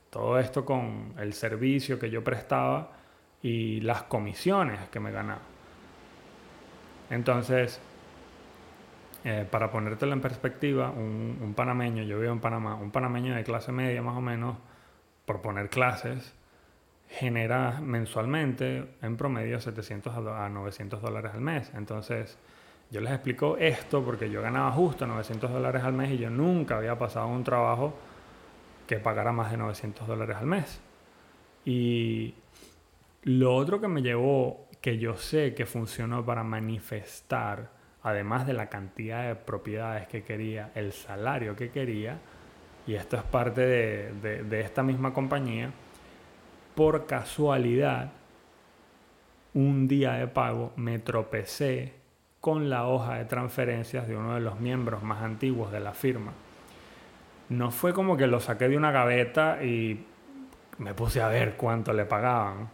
Todo 0.10 0.40
esto 0.40 0.66
con 0.66 1.14
el 1.18 1.34
servicio 1.34 2.00
que 2.00 2.10
yo 2.10 2.24
prestaba 2.24 2.92
y 3.42 3.82
las 3.82 4.04
comisiones 4.04 4.90
que 4.90 5.00
me 5.00 5.12
ganaba. 5.12 5.42
Entonces, 7.10 7.80
eh, 9.24 9.46
para 9.50 9.70
ponértelo 9.70 10.14
en 10.14 10.22
perspectiva, 10.22 10.90
un, 10.90 11.38
un, 11.42 11.54
panameño, 11.54 12.04
yo 12.04 12.20
vivo 12.20 12.34
en 12.34 12.40
Panamá, 12.40 12.76
un 12.76 12.92
panameño 12.92 13.36
de 13.36 13.44
clase 13.44 13.72
media 13.72 14.02
más 14.02 14.18
o 14.18 14.22
menos, 14.22 14.58
por 15.26 15.42
poner 15.42 15.70
clases, 15.70 16.34
genera 17.10 17.80
mensualmente 17.82 18.86
en 19.02 19.18
promedio 19.18 19.60
700 19.60 20.16
a 20.16 20.50
900 20.50 21.02
dólares 21.02 21.32
al 21.34 21.42
mes. 21.42 21.72
Entonces, 21.76 22.38
yo 22.92 23.02
les 23.02 23.12
explico 23.12 23.58
esto 23.58 24.04
porque 24.04 24.30
yo 24.30 24.42
ganaba 24.42 24.72
justo 24.72 25.08
900 25.08 25.52
dólares 25.52 25.84
al 25.84 25.94
mes 25.94 26.12
y 26.12 26.18
yo 26.18 26.30
nunca 26.30 26.78
había 26.78 26.98
pasado 26.98 27.28
un 27.28 27.44
trabajo 27.44 27.94
que 28.88 28.98
pagara 28.98 29.32
más 29.32 29.52
de 29.52 29.58
900 29.58 30.08
dólares 30.08 30.38
al 30.38 30.46
mes. 30.46 30.80
Y 31.66 32.36
lo 33.24 33.56
otro 33.56 33.82
que 33.82 33.88
me 33.88 34.02
llevó, 34.02 34.68
que 34.82 35.00
yo 35.00 35.18
sé 35.18 35.56
que 35.56 35.66
funcionó 35.66 36.24
para 36.24 36.44
manifestar, 36.44 37.72
además 38.04 38.46
de 38.46 38.54
la 38.54 38.70
cantidad 38.70 39.28
de 39.28 39.36
propiedades 39.36 40.08
que 40.08 40.24
quería, 40.24 40.72
el 40.76 40.94
salario 40.94 41.56
que 41.56 41.72
quería, 41.72 42.20
y 42.86 42.94
esto 42.94 43.18
es 43.18 43.24
parte 43.24 43.62
de, 43.62 44.44
de 44.44 44.62
esta 44.62 44.84
misma 44.84 45.12
compañía, 45.12 45.72
por 46.76 47.08
casualidad, 47.08 48.12
un 49.56 49.88
día 49.88 50.14
de 50.14 50.28
pago 50.28 50.72
me 50.76 51.00
tropecé 51.00 52.05
con 52.46 52.70
la 52.70 52.88
hoja 52.88 53.16
de 53.16 53.26
transferencias 53.26 54.08
de 54.08 54.16
uno 54.16 54.36
de 54.36 54.40
los 54.40 54.60
miembros 54.60 55.02
más 55.02 55.24
antiguos 55.24 55.72
de 55.72 55.80
la 55.80 55.94
firma. 55.94 56.32
No 57.50 57.72
fue 57.72 57.92
como 57.92 58.18
que 58.18 58.28
lo 58.28 58.40
saqué 58.40 58.70
de 58.70 58.78
una 58.78 58.92
gaveta 58.92 59.64
y 59.64 60.06
me 60.78 60.94
puse 60.94 61.24
a 61.24 61.28
ver 61.28 61.58
cuánto 61.58 61.92
le 61.92 62.06
pagaban. 62.06 62.70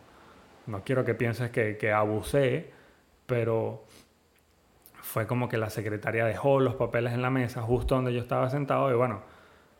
No 0.67 0.83
quiero 0.83 1.05
que 1.05 1.13
pienses 1.13 1.51
que, 1.51 1.77
que 1.77 1.93
abusé, 1.93 2.69
pero 3.25 3.85
fue 4.95 5.25
como 5.25 5.47
que 5.47 5.57
la 5.57 5.69
secretaria 5.69 6.25
dejó 6.25 6.59
los 6.59 6.75
papeles 6.75 7.13
en 7.13 7.21
la 7.21 7.29
mesa 7.29 7.61
justo 7.61 7.95
donde 7.95 8.13
yo 8.13 8.19
estaba 8.19 8.49
sentado 8.49 8.91
y 8.91 8.95
bueno, 8.95 9.21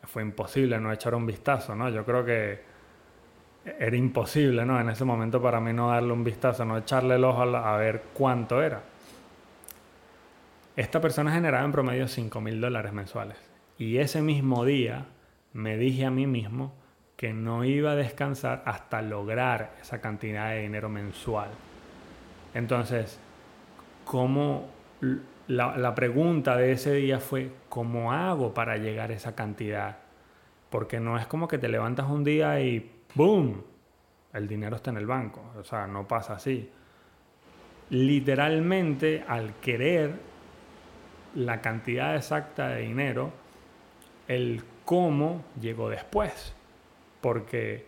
fue 0.04 0.22
imposible 0.22 0.80
no 0.80 0.90
echar 0.90 1.14
un 1.14 1.26
vistazo, 1.26 1.74
¿no? 1.74 1.90
Yo 1.90 2.06
creo 2.06 2.24
que 2.24 2.62
era 3.78 3.94
imposible, 3.94 4.64
¿no? 4.64 4.80
En 4.80 4.88
ese 4.88 5.04
momento 5.04 5.42
para 5.42 5.60
mí 5.60 5.74
no 5.74 5.90
darle 5.90 6.14
un 6.14 6.24
vistazo, 6.24 6.64
no 6.64 6.78
echarle 6.78 7.16
el 7.16 7.24
ojo 7.24 7.42
a, 7.42 7.76
ver 7.76 8.04
cuánto 8.14 8.62
era. 8.62 8.91
Esta 10.76 11.00
persona 11.02 11.32
generaba 11.32 11.64
en 11.64 11.72
promedio 11.72 12.08
5 12.08 12.40
mil 12.40 12.60
dólares 12.60 12.92
mensuales. 12.92 13.36
Y 13.76 13.98
ese 13.98 14.22
mismo 14.22 14.64
día 14.64 15.06
me 15.52 15.76
dije 15.76 16.06
a 16.06 16.10
mí 16.10 16.26
mismo 16.26 16.72
que 17.16 17.34
no 17.34 17.64
iba 17.64 17.92
a 17.92 17.96
descansar 17.96 18.62
hasta 18.64 19.02
lograr 19.02 19.76
esa 19.82 20.00
cantidad 20.00 20.50
de 20.50 20.62
dinero 20.62 20.88
mensual. 20.88 21.50
Entonces, 22.54 23.18
¿cómo 24.04 24.70
la, 25.46 25.76
la, 25.76 25.94
pregunta 25.94 26.56
de 26.56 26.72
ese 26.72 26.94
día 26.94 27.20
fue, 27.20 27.52
¿cómo 27.68 28.12
hago 28.12 28.54
para 28.54 28.78
llegar 28.78 29.10
a 29.10 29.14
esa 29.14 29.34
cantidad? 29.34 29.98
Porque 30.70 31.00
no 31.00 31.18
es 31.18 31.26
como 31.26 31.48
que 31.48 31.58
te 31.58 31.68
levantas 31.68 32.08
un 32.08 32.24
día 32.24 32.60
y 32.60 32.90
¡boom! 33.14 33.62
El 34.32 34.48
dinero 34.48 34.76
está 34.76 34.90
en 34.90 34.96
el 34.96 35.06
banco. 35.06 35.52
O 35.58 35.64
sea, 35.64 35.86
no 35.86 36.08
pasa 36.08 36.34
así. 36.34 36.70
Literalmente, 37.90 39.22
al 39.28 39.54
querer 39.56 40.31
la 41.34 41.60
cantidad 41.60 42.16
exacta 42.16 42.68
de 42.68 42.82
dinero, 42.82 43.32
el 44.28 44.62
cómo 44.84 45.44
llegó 45.60 45.88
después. 45.88 46.54
Porque 47.20 47.86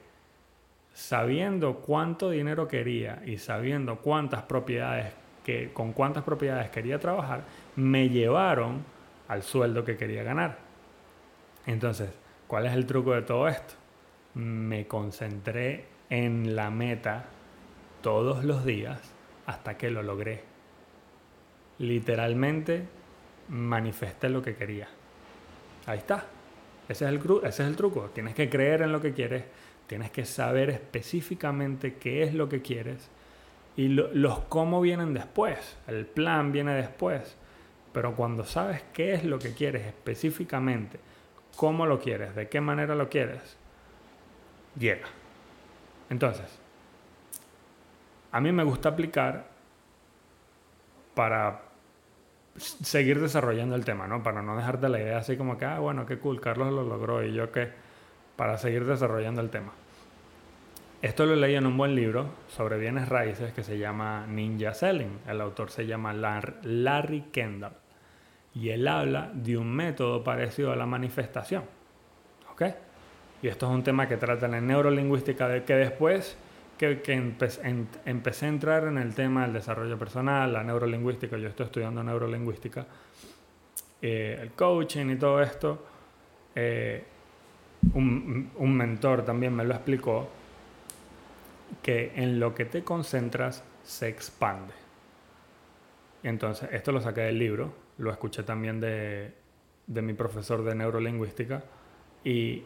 sabiendo 0.92 1.76
cuánto 1.76 2.30
dinero 2.30 2.68
quería 2.68 3.22
y 3.26 3.38
sabiendo 3.38 3.96
cuántas 3.96 4.42
propiedades 4.42 5.12
que, 5.44 5.72
con 5.72 5.92
cuántas 5.92 6.24
propiedades 6.24 6.70
quería 6.70 6.98
trabajar, 6.98 7.44
me 7.76 8.08
llevaron 8.08 8.84
al 9.28 9.42
sueldo 9.42 9.84
que 9.84 9.96
quería 9.96 10.22
ganar. 10.22 10.58
Entonces, 11.66 12.10
¿cuál 12.46 12.66
es 12.66 12.72
el 12.74 12.86
truco 12.86 13.12
de 13.12 13.22
todo 13.22 13.48
esto? 13.48 13.74
me 14.34 14.86
concentré 14.86 15.84
en 16.10 16.56
la 16.56 16.70
meta 16.70 17.24
todos 18.02 18.44
los 18.44 18.64
días 18.64 19.00
hasta 19.46 19.76
que 19.76 19.90
lo 19.90 20.02
logré. 20.02 20.42
Literalmente 21.78 22.86
manifesté 23.48 24.28
lo 24.28 24.42
que 24.42 24.54
quería. 24.54 24.88
Ahí 25.86 25.98
está. 25.98 26.24
Ese 26.88 27.04
es, 27.04 27.10
el, 27.10 27.20
ese 27.44 27.62
es 27.62 27.68
el 27.68 27.76
truco. 27.76 28.10
Tienes 28.12 28.34
que 28.34 28.48
creer 28.48 28.82
en 28.82 28.92
lo 28.92 29.00
que 29.00 29.12
quieres, 29.12 29.44
tienes 29.86 30.10
que 30.10 30.24
saber 30.24 30.70
específicamente 30.70 31.94
qué 31.94 32.22
es 32.22 32.34
lo 32.34 32.48
que 32.48 32.62
quieres 32.62 33.08
y 33.76 33.88
los 33.88 34.40
cómo 34.40 34.80
vienen 34.80 35.14
después. 35.14 35.76
El 35.86 36.06
plan 36.06 36.52
viene 36.52 36.74
después. 36.74 37.36
Pero 37.92 38.14
cuando 38.14 38.44
sabes 38.44 38.82
qué 38.92 39.14
es 39.14 39.24
lo 39.24 39.38
que 39.38 39.54
quieres 39.54 39.86
específicamente, 39.86 40.98
cómo 41.56 41.86
lo 41.86 42.00
quieres, 42.00 42.34
de 42.34 42.48
qué 42.48 42.60
manera 42.60 42.94
lo 42.96 43.08
quieres, 43.08 43.56
llega. 44.76 45.06
Entonces, 46.10 46.58
a 48.32 48.40
mí 48.40 48.50
me 48.50 48.64
gusta 48.64 48.88
aplicar 48.88 49.46
para 51.14 51.62
seguir 52.56 53.20
desarrollando 53.20 53.74
el 53.74 53.84
tema, 53.84 54.06
¿no? 54.06 54.22
Para 54.22 54.42
no 54.42 54.56
dejarte 54.56 54.88
la 54.88 55.00
idea 55.00 55.18
así 55.18 55.36
como 55.36 55.58
que, 55.58 55.64
ah, 55.64 55.80
bueno, 55.80 56.06
qué 56.06 56.18
cool, 56.18 56.40
Carlos 56.40 56.72
lo 56.72 56.84
logró 56.84 57.24
y 57.24 57.32
yo 57.32 57.50
qué, 57.50 57.70
para 58.36 58.58
seguir 58.58 58.84
desarrollando 58.84 59.40
el 59.40 59.50
tema. 59.50 59.72
Esto 61.04 61.26
lo 61.26 61.36
leí 61.36 61.54
en 61.54 61.66
un 61.66 61.76
buen 61.76 61.94
libro 61.94 62.30
sobre 62.48 62.78
bienes 62.78 63.10
raíces 63.10 63.52
que 63.52 63.62
se 63.62 63.76
llama 63.76 64.26
Ninja 64.26 64.72
Selling. 64.72 65.18
El 65.28 65.42
autor 65.42 65.70
se 65.70 65.86
llama 65.86 66.14
Larry 66.14 67.24
Kendall. 67.30 67.74
Y 68.54 68.70
él 68.70 68.88
habla 68.88 69.30
de 69.34 69.58
un 69.58 69.70
método 69.70 70.24
parecido 70.24 70.72
a 70.72 70.76
la 70.76 70.86
manifestación. 70.86 71.64
¿Ok? 72.50 72.62
Y 73.42 73.48
esto 73.48 73.66
es 73.66 73.72
un 73.72 73.82
tema 73.82 74.08
que 74.08 74.16
trata 74.16 74.46
en 74.46 74.66
neurolingüística, 74.66 75.46
de 75.46 75.64
que 75.64 75.74
después 75.74 76.38
que, 76.78 77.12
empecé 77.12 78.46
a 78.46 78.48
entrar 78.48 78.84
en 78.84 78.98
el 78.98 79.14
tema 79.14 79.42
del 79.42 79.54
desarrollo 79.54 79.98
personal, 79.98 80.52
la 80.52 80.62
neurolingüística, 80.62 81.36
yo 81.36 81.48
estoy 81.48 81.66
estudiando 81.66 82.02
neurolingüística, 82.02 82.86
eh, 84.02 84.38
el 84.40 84.50
coaching 84.52 85.10
y 85.10 85.16
todo 85.16 85.40
esto, 85.40 85.86
eh, 86.54 87.04
un, 87.94 88.50
un 88.56 88.76
mentor 88.76 89.24
también 89.24 89.54
me 89.54 89.64
lo 89.64 89.74
explicó, 89.74 90.28
que 91.82 92.12
en 92.16 92.40
lo 92.40 92.54
que 92.54 92.64
te 92.64 92.82
concentras 92.82 93.62
se 93.82 94.08
expande. 94.08 94.72
Entonces, 96.22 96.70
esto 96.72 96.92
lo 96.92 97.00
saqué 97.00 97.22
del 97.22 97.38
libro, 97.38 97.74
lo 97.98 98.10
escuché 98.10 98.42
también 98.42 98.80
de, 98.80 99.34
de 99.86 100.02
mi 100.02 100.14
profesor 100.14 100.64
de 100.64 100.74
neurolingüística 100.74 101.62
y 102.24 102.62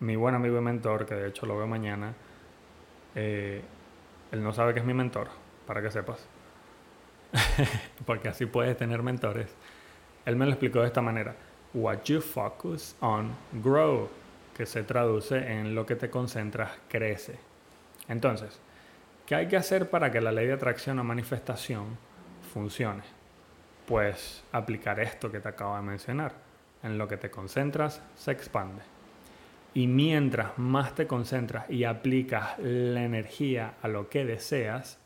mi 0.00 0.16
buen 0.16 0.34
amigo 0.34 0.58
y 0.58 0.62
mentor, 0.62 1.06
que 1.06 1.14
de 1.14 1.28
hecho 1.28 1.46
lo 1.46 1.56
veo 1.56 1.66
mañana, 1.66 2.14
eh, 3.14 3.62
él 4.30 4.42
no 4.42 4.52
sabe 4.52 4.72
que 4.72 4.80
es 4.80 4.86
mi 4.86 4.94
mentor, 4.94 5.28
para 5.66 5.82
que 5.82 5.90
sepas. 5.90 6.26
Porque 8.06 8.28
así 8.28 8.46
puedes 8.46 8.76
tener 8.76 9.02
mentores. 9.02 9.54
Él 10.24 10.36
me 10.36 10.46
lo 10.46 10.52
explicó 10.52 10.80
de 10.80 10.86
esta 10.86 11.02
manera. 11.02 11.34
What 11.74 12.04
you 12.04 12.20
focus 12.20 12.96
on 13.00 13.30
grow, 13.62 14.08
que 14.56 14.66
se 14.66 14.82
traduce 14.82 15.36
en 15.36 15.74
lo 15.74 15.86
que 15.86 15.96
te 15.96 16.10
concentras 16.10 16.72
crece. 16.88 17.38
Entonces, 18.08 18.60
¿qué 19.26 19.34
hay 19.34 19.48
que 19.48 19.56
hacer 19.56 19.88
para 19.88 20.10
que 20.10 20.20
la 20.20 20.32
ley 20.32 20.46
de 20.46 20.52
atracción 20.52 20.98
o 20.98 21.04
manifestación 21.04 21.96
funcione? 22.52 23.02
Pues 23.86 24.44
aplicar 24.52 25.00
esto 25.00 25.30
que 25.30 25.40
te 25.40 25.48
acabo 25.48 25.76
de 25.76 25.82
mencionar. 25.82 26.34
En 26.82 26.98
lo 26.98 27.06
que 27.08 27.16
te 27.16 27.30
concentras 27.30 28.02
se 28.16 28.32
expande. 28.32 28.91
Y 29.74 29.86
mientras 29.86 30.58
más 30.58 30.94
te 30.94 31.06
concentras 31.06 31.68
y 31.70 31.84
aplicas 31.84 32.58
la 32.58 33.04
energía 33.04 33.74
a 33.82 33.88
lo 33.88 34.08
que 34.08 34.24
deseas, 34.24 34.98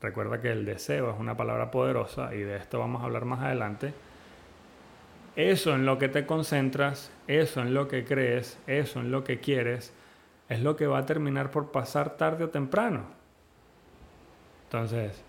Recuerda 0.00 0.40
que 0.40 0.52
el 0.52 0.64
deseo 0.64 1.10
es 1.10 1.18
una 1.18 1.36
palabra 1.36 1.70
poderosa 1.70 2.32
y 2.34 2.38
de 2.38 2.56
esto 2.56 2.78
vamos 2.78 3.02
a 3.02 3.06
hablar 3.06 3.24
más 3.24 3.40
adelante. 3.40 3.92
Eso 5.34 5.74
en 5.74 5.86
lo 5.86 5.98
que 5.98 6.08
te 6.08 6.24
concentras, 6.24 7.10
eso 7.26 7.60
en 7.62 7.74
lo 7.74 7.88
que 7.88 8.04
crees, 8.04 8.58
eso 8.66 9.00
en 9.00 9.10
lo 9.10 9.24
que 9.24 9.40
quieres, 9.40 9.92
es 10.48 10.60
lo 10.62 10.76
que 10.76 10.86
va 10.86 10.98
a 10.98 11.06
terminar 11.06 11.50
por 11.50 11.72
pasar 11.72 12.16
tarde 12.16 12.44
o 12.44 12.48
temprano. 12.48 13.06
Entonces, 14.64 15.22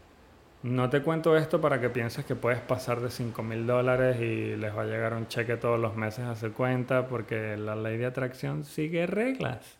no 0.61 0.89
te 0.89 1.01
cuento 1.01 1.37
esto 1.37 1.61
para 1.61 1.79
que 1.79 1.89
pienses 1.89 2.25
que 2.25 2.35
puedes 2.35 2.59
pasar 2.59 2.99
de 2.99 3.09
5 3.09 3.43
mil 3.43 3.65
dólares 3.65 4.19
y 4.19 4.57
les 4.57 4.75
va 4.75 4.81
a 4.81 4.85
llegar 4.85 5.13
un 5.13 5.27
cheque 5.27 5.55
todos 5.55 5.79
los 5.79 5.95
meses 5.95 6.25
a 6.25 6.35
su 6.35 6.51
cuenta 6.51 7.07
porque 7.07 7.55
la 7.55 7.75
ley 7.75 7.97
de 7.97 8.07
atracción 8.07 8.65
sigue 8.65 9.07
reglas. 9.07 9.77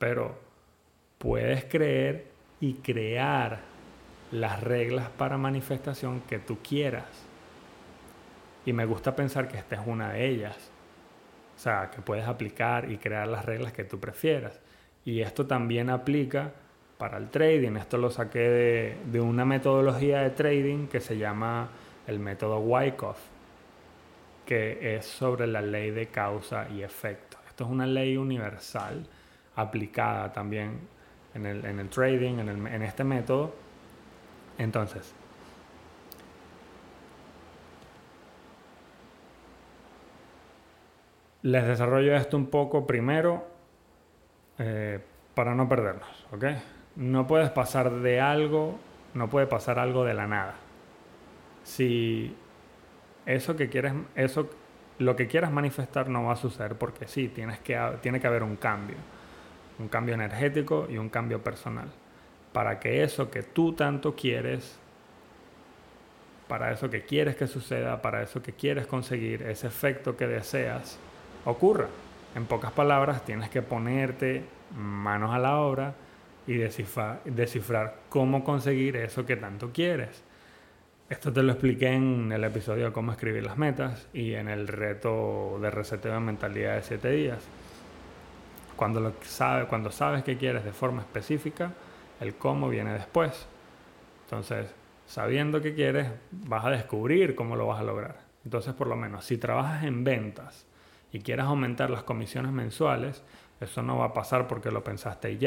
Pero 0.00 0.36
puedes 1.18 1.64
creer 1.64 2.26
y 2.60 2.74
crear 2.74 3.60
las 4.32 4.60
reglas 4.62 5.10
para 5.10 5.38
manifestación 5.38 6.22
que 6.22 6.40
tú 6.40 6.58
quieras. 6.58 7.06
Y 8.66 8.72
me 8.72 8.84
gusta 8.84 9.14
pensar 9.14 9.46
que 9.46 9.58
esta 9.58 9.76
es 9.76 9.82
una 9.86 10.12
de 10.12 10.26
ellas. 10.26 10.56
O 11.56 11.60
sea, 11.60 11.90
que 11.90 12.02
puedes 12.02 12.26
aplicar 12.26 12.90
y 12.90 12.98
crear 12.98 13.28
las 13.28 13.44
reglas 13.44 13.72
que 13.72 13.84
tú 13.84 14.00
prefieras. 14.00 14.60
Y 15.04 15.20
esto 15.20 15.46
también 15.46 15.88
aplica 15.88 16.52
para 16.98 17.16
el 17.16 17.30
trading. 17.30 17.76
Esto 17.76 17.96
lo 17.96 18.10
saqué 18.10 18.96
de, 19.10 19.20
una 19.20 19.44
metodología 19.44 20.20
de 20.20 20.30
trading 20.30 20.88
que 20.88 21.00
se 21.00 21.16
llama 21.16 21.70
el 22.06 22.18
método 22.18 22.58
Wyckoff, 22.58 23.18
que 24.44 24.96
es 24.96 25.06
sobre 25.06 25.46
la 25.46 25.62
ley 25.62 25.90
de 25.92 26.08
causa 26.08 26.68
y 26.68 26.82
efecto. 26.82 27.38
Esto 27.46 27.64
es 27.64 27.70
una 27.70 27.86
ley 27.86 28.16
universal 28.16 29.06
aplicada 29.56 30.32
también 30.32 30.80
en 31.34 31.46
el, 31.46 31.88
trading, 31.88 32.38
en, 32.38 32.66
en 32.66 32.82
este 32.82 33.04
método. 33.04 33.54
Entonces, 34.58 35.14
les 41.42 41.66
desarrollo 41.66 42.16
esto 42.16 42.36
un 42.36 42.46
poco 42.46 42.86
primero 42.86 43.46
eh, 44.58 44.98
para 45.34 45.54
no 45.54 45.68
perdernos, 45.68 46.26
¿ok? 46.32 46.44
No 46.98 47.28
puedes 47.28 47.50
pasar 47.50 47.90
de 47.90 48.20
algo, 48.20 48.76
no 49.14 49.30
puede 49.30 49.46
pasar 49.46 49.78
algo 49.78 50.04
de 50.04 50.14
la 50.14 50.26
nada. 50.26 50.56
Si 51.62 52.34
eso 53.24 53.54
que 53.56 53.68
quieres, 53.68 53.92
eso, 54.16 54.50
lo 54.98 55.14
que 55.14 55.28
quieras 55.28 55.52
manifestar 55.52 56.08
no 56.08 56.24
va 56.24 56.32
a 56.32 56.36
suceder 56.36 56.74
porque 56.74 57.06
sí, 57.06 57.28
tienes 57.28 57.60
que, 57.60 57.80
tiene 58.02 58.20
que 58.20 58.26
haber 58.26 58.42
un 58.42 58.56
cambio, 58.56 58.96
un 59.78 59.86
cambio 59.86 60.14
energético 60.14 60.88
y 60.90 60.98
un 60.98 61.08
cambio 61.08 61.40
personal. 61.40 61.88
Para 62.52 62.80
que 62.80 63.04
eso 63.04 63.30
que 63.30 63.44
tú 63.44 63.74
tanto 63.74 64.16
quieres, 64.16 64.76
para 66.48 66.72
eso 66.72 66.90
que 66.90 67.02
quieres 67.02 67.36
que 67.36 67.46
suceda, 67.46 68.02
para 68.02 68.22
eso 68.22 68.42
que 68.42 68.54
quieres 68.54 68.88
conseguir, 68.88 69.42
ese 69.42 69.68
efecto 69.68 70.16
que 70.16 70.26
deseas, 70.26 70.98
ocurra. 71.44 71.86
En 72.34 72.46
pocas 72.46 72.72
palabras, 72.72 73.24
tienes 73.24 73.50
que 73.50 73.62
ponerte 73.62 74.42
manos 74.76 75.32
a 75.32 75.38
la 75.38 75.58
obra, 75.58 75.94
y 76.48 76.54
descifrar, 76.54 77.96
cómo 78.08 78.42
conseguir 78.42 78.96
eso 78.96 79.26
que 79.26 79.36
tanto 79.36 79.70
quieres. 79.70 80.22
Esto 81.10 81.30
te 81.30 81.42
lo 81.42 81.52
expliqué 81.52 81.92
en 81.92 82.32
el 82.32 82.42
episodio 82.42 82.86
de 82.86 82.92
cómo 82.92 83.12
escribir 83.12 83.44
las 83.44 83.58
metas 83.58 84.08
y 84.14 84.32
en 84.32 84.48
el 84.48 84.66
reto 84.66 85.58
de 85.60 85.70
reseteo 85.70 86.14
de 86.14 86.20
mentalidad 86.20 86.76
de 86.76 86.82
7 86.82 87.10
días. 87.10 87.44
Cuando, 88.76 88.98
lo 89.00 89.12
sabe, 89.22 89.66
cuando 89.66 89.90
sabes 89.90 90.24
qué 90.24 90.38
quieres 90.38 90.64
de 90.64 90.72
forma 90.72 91.02
específica, 91.02 91.72
el 92.18 92.34
cómo 92.36 92.70
viene 92.70 92.94
después. 92.94 93.46
Entonces, 94.24 94.68
sabiendo 95.06 95.60
qué 95.60 95.74
quieres, 95.74 96.08
vas 96.30 96.64
a 96.64 96.70
descubrir 96.70 97.34
cómo 97.34 97.56
lo 97.56 97.66
vas 97.66 97.80
a 97.80 97.84
lograr. 97.84 98.20
Entonces, 98.44 98.72
por 98.72 98.86
lo 98.86 98.96
menos, 98.96 99.26
si 99.26 99.36
trabajas 99.36 99.84
en 99.84 100.02
ventas 100.02 100.64
y 101.12 101.20
quieres 101.20 101.44
aumentar 101.44 101.90
las 101.90 102.04
comisiones 102.04 102.52
mensuales, 102.52 103.22
eso 103.60 103.82
no 103.82 103.98
va 103.98 104.06
a 104.06 104.14
pasar 104.14 104.46
porque 104.48 104.70
lo 104.70 104.82
pensaste 104.82 105.32
y 105.32 105.38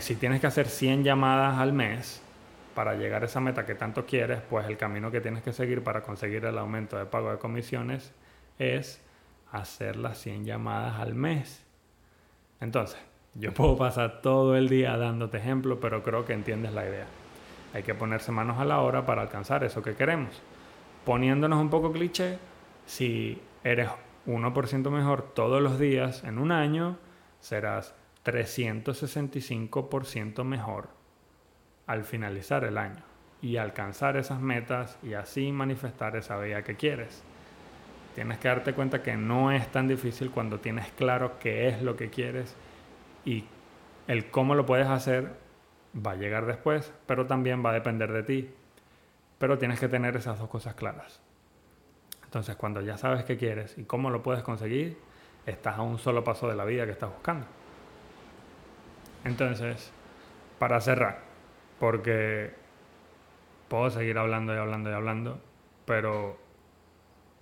si 0.00 0.16
tienes 0.16 0.40
que 0.40 0.48
hacer 0.48 0.66
100 0.66 1.04
llamadas 1.04 1.58
al 1.58 1.72
mes 1.72 2.20
para 2.74 2.94
llegar 2.94 3.22
a 3.22 3.26
esa 3.26 3.40
meta 3.40 3.64
que 3.64 3.76
tanto 3.76 4.04
quieres, 4.04 4.40
pues 4.50 4.66
el 4.66 4.76
camino 4.76 5.12
que 5.12 5.20
tienes 5.20 5.44
que 5.44 5.52
seguir 5.52 5.84
para 5.84 6.02
conseguir 6.02 6.44
el 6.44 6.58
aumento 6.58 6.98
de 6.98 7.06
pago 7.06 7.30
de 7.30 7.38
comisiones 7.38 8.12
es 8.58 9.00
hacer 9.52 9.94
las 9.94 10.18
100 10.18 10.44
llamadas 10.44 10.98
al 10.98 11.14
mes. 11.14 11.64
Entonces, 12.60 12.98
yo 13.34 13.54
puedo 13.54 13.76
pasar 13.76 14.22
todo 14.22 14.56
el 14.56 14.68
día 14.68 14.96
dándote 14.96 15.38
ejemplos, 15.38 15.78
pero 15.80 16.02
creo 16.02 16.24
que 16.24 16.32
entiendes 16.32 16.72
la 16.72 16.84
idea. 16.88 17.06
Hay 17.72 17.84
que 17.84 17.94
ponerse 17.94 18.32
manos 18.32 18.58
a 18.58 18.64
la 18.64 18.80
obra 18.80 19.06
para 19.06 19.22
alcanzar 19.22 19.62
eso 19.62 19.82
que 19.82 19.94
queremos. 19.94 20.42
Poniéndonos 21.04 21.60
un 21.60 21.70
poco 21.70 21.92
cliché, 21.92 22.38
si 22.86 23.40
eres 23.62 23.88
1% 24.26 24.90
mejor 24.90 25.22
todos 25.32 25.62
los 25.62 25.78
días 25.78 26.24
en 26.24 26.40
un 26.40 26.50
año, 26.50 26.98
serás 27.38 27.94
365% 28.24 30.44
mejor 30.44 30.88
al 31.86 32.04
finalizar 32.04 32.64
el 32.64 32.78
año 32.78 33.02
y 33.42 33.56
alcanzar 33.56 34.16
esas 34.16 34.40
metas 34.40 34.98
y 35.02 35.14
así 35.14 35.50
manifestar 35.52 36.16
esa 36.16 36.38
vida 36.38 36.62
que 36.62 36.76
quieres. 36.76 37.22
Tienes 38.14 38.38
que 38.38 38.48
darte 38.48 38.74
cuenta 38.74 39.02
que 39.02 39.16
no 39.16 39.52
es 39.52 39.70
tan 39.72 39.88
difícil 39.88 40.30
cuando 40.30 40.60
tienes 40.60 40.90
claro 40.92 41.38
qué 41.38 41.68
es 41.68 41.82
lo 41.82 41.96
que 41.96 42.10
quieres 42.10 42.54
y 43.24 43.44
el 44.08 44.30
cómo 44.30 44.54
lo 44.54 44.66
puedes 44.66 44.88
hacer 44.88 45.32
va 45.94 46.12
a 46.12 46.16
llegar 46.16 46.46
después, 46.46 46.92
pero 47.06 47.26
también 47.26 47.64
va 47.64 47.70
a 47.70 47.74
depender 47.74 48.12
de 48.12 48.22
ti. 48.22 48.50
Pero 49.38 49.58
tienes 49.58 49.80
que 49.80 49.88
tener 49.88 50.16
esas 50.16 50.38
dos 50.38 50.48
cosas 50.48 50.74
claras. 50.74 51.20
Entonces, 52.24 52.56
cuando 52.56 52.80
ya 52.80 52.96
sabes 52.96 53.24
qué 53.24 53.36
quieres 53.36 53.76
y 53.78 53.84
cómo 53.84 54.10
lo 54.10 54.22
puedes 54.22 54.42
conseguir, 54.42 54.98
estás 55.46 55.78
a 55.78 55.82
un 55.82 55.98
solo 55.98 56.22
paso 56.22 56.48
de 56.48 56.54
la 56.54 56.64
vida 56.64 56.84
que 56.84 56.92
estás 56.92 57.10
buscando. 57.10 57.46
Entonces, 59.24 59.92
para 60.58 60.80
cerrar, 60.80 61.20
porque 61.78 62.52
puedo 63.68 63.90
seguir 63.90 64.18
hablando 64.18 64.54
y 64.54 64.58
hablando 64.58 64.90
y 64.90 64.92
hablando, 64.92 65.40
pero 65.84 66.38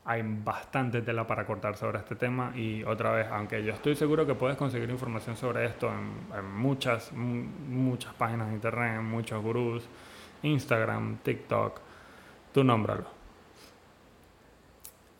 hay 0.04 0.22
bastante 0.24 1.02
tela 1.02 1.26
para 1.26 1.44
cortar 1.44 1.76
sobre 1.76 1.98
este 1.98 2.16
tema 2.16 2.52
y 2.54 2.82
otra 2.84 3.12
vez, 3.12 3.26
aunque 3.30 3.62
yo 3.62 3.74
estoy 3.74 3.94
seguro 3.94 4.26
que 4.26 4.34
puedes 4.34 4.56
conseguir 4.56 4.88
información 4.88 5.36
sobre 5.36 5.66
esto 5.66 5.90
en, 5.92 6.44
muchas, 6.54 7.12
muchas 7.12 8.14
páginas 8.14 8.48
de 8.48 8.54
internet, 8.54 8.94
en 8.96 9.04
muchos 9.04 9.42
gurús, 9.42 9.86
Instagram, 10.42 11.18
TikTok, 11.18 11.80
tú 12.54 12.64
nómbralo. 12.64 13.04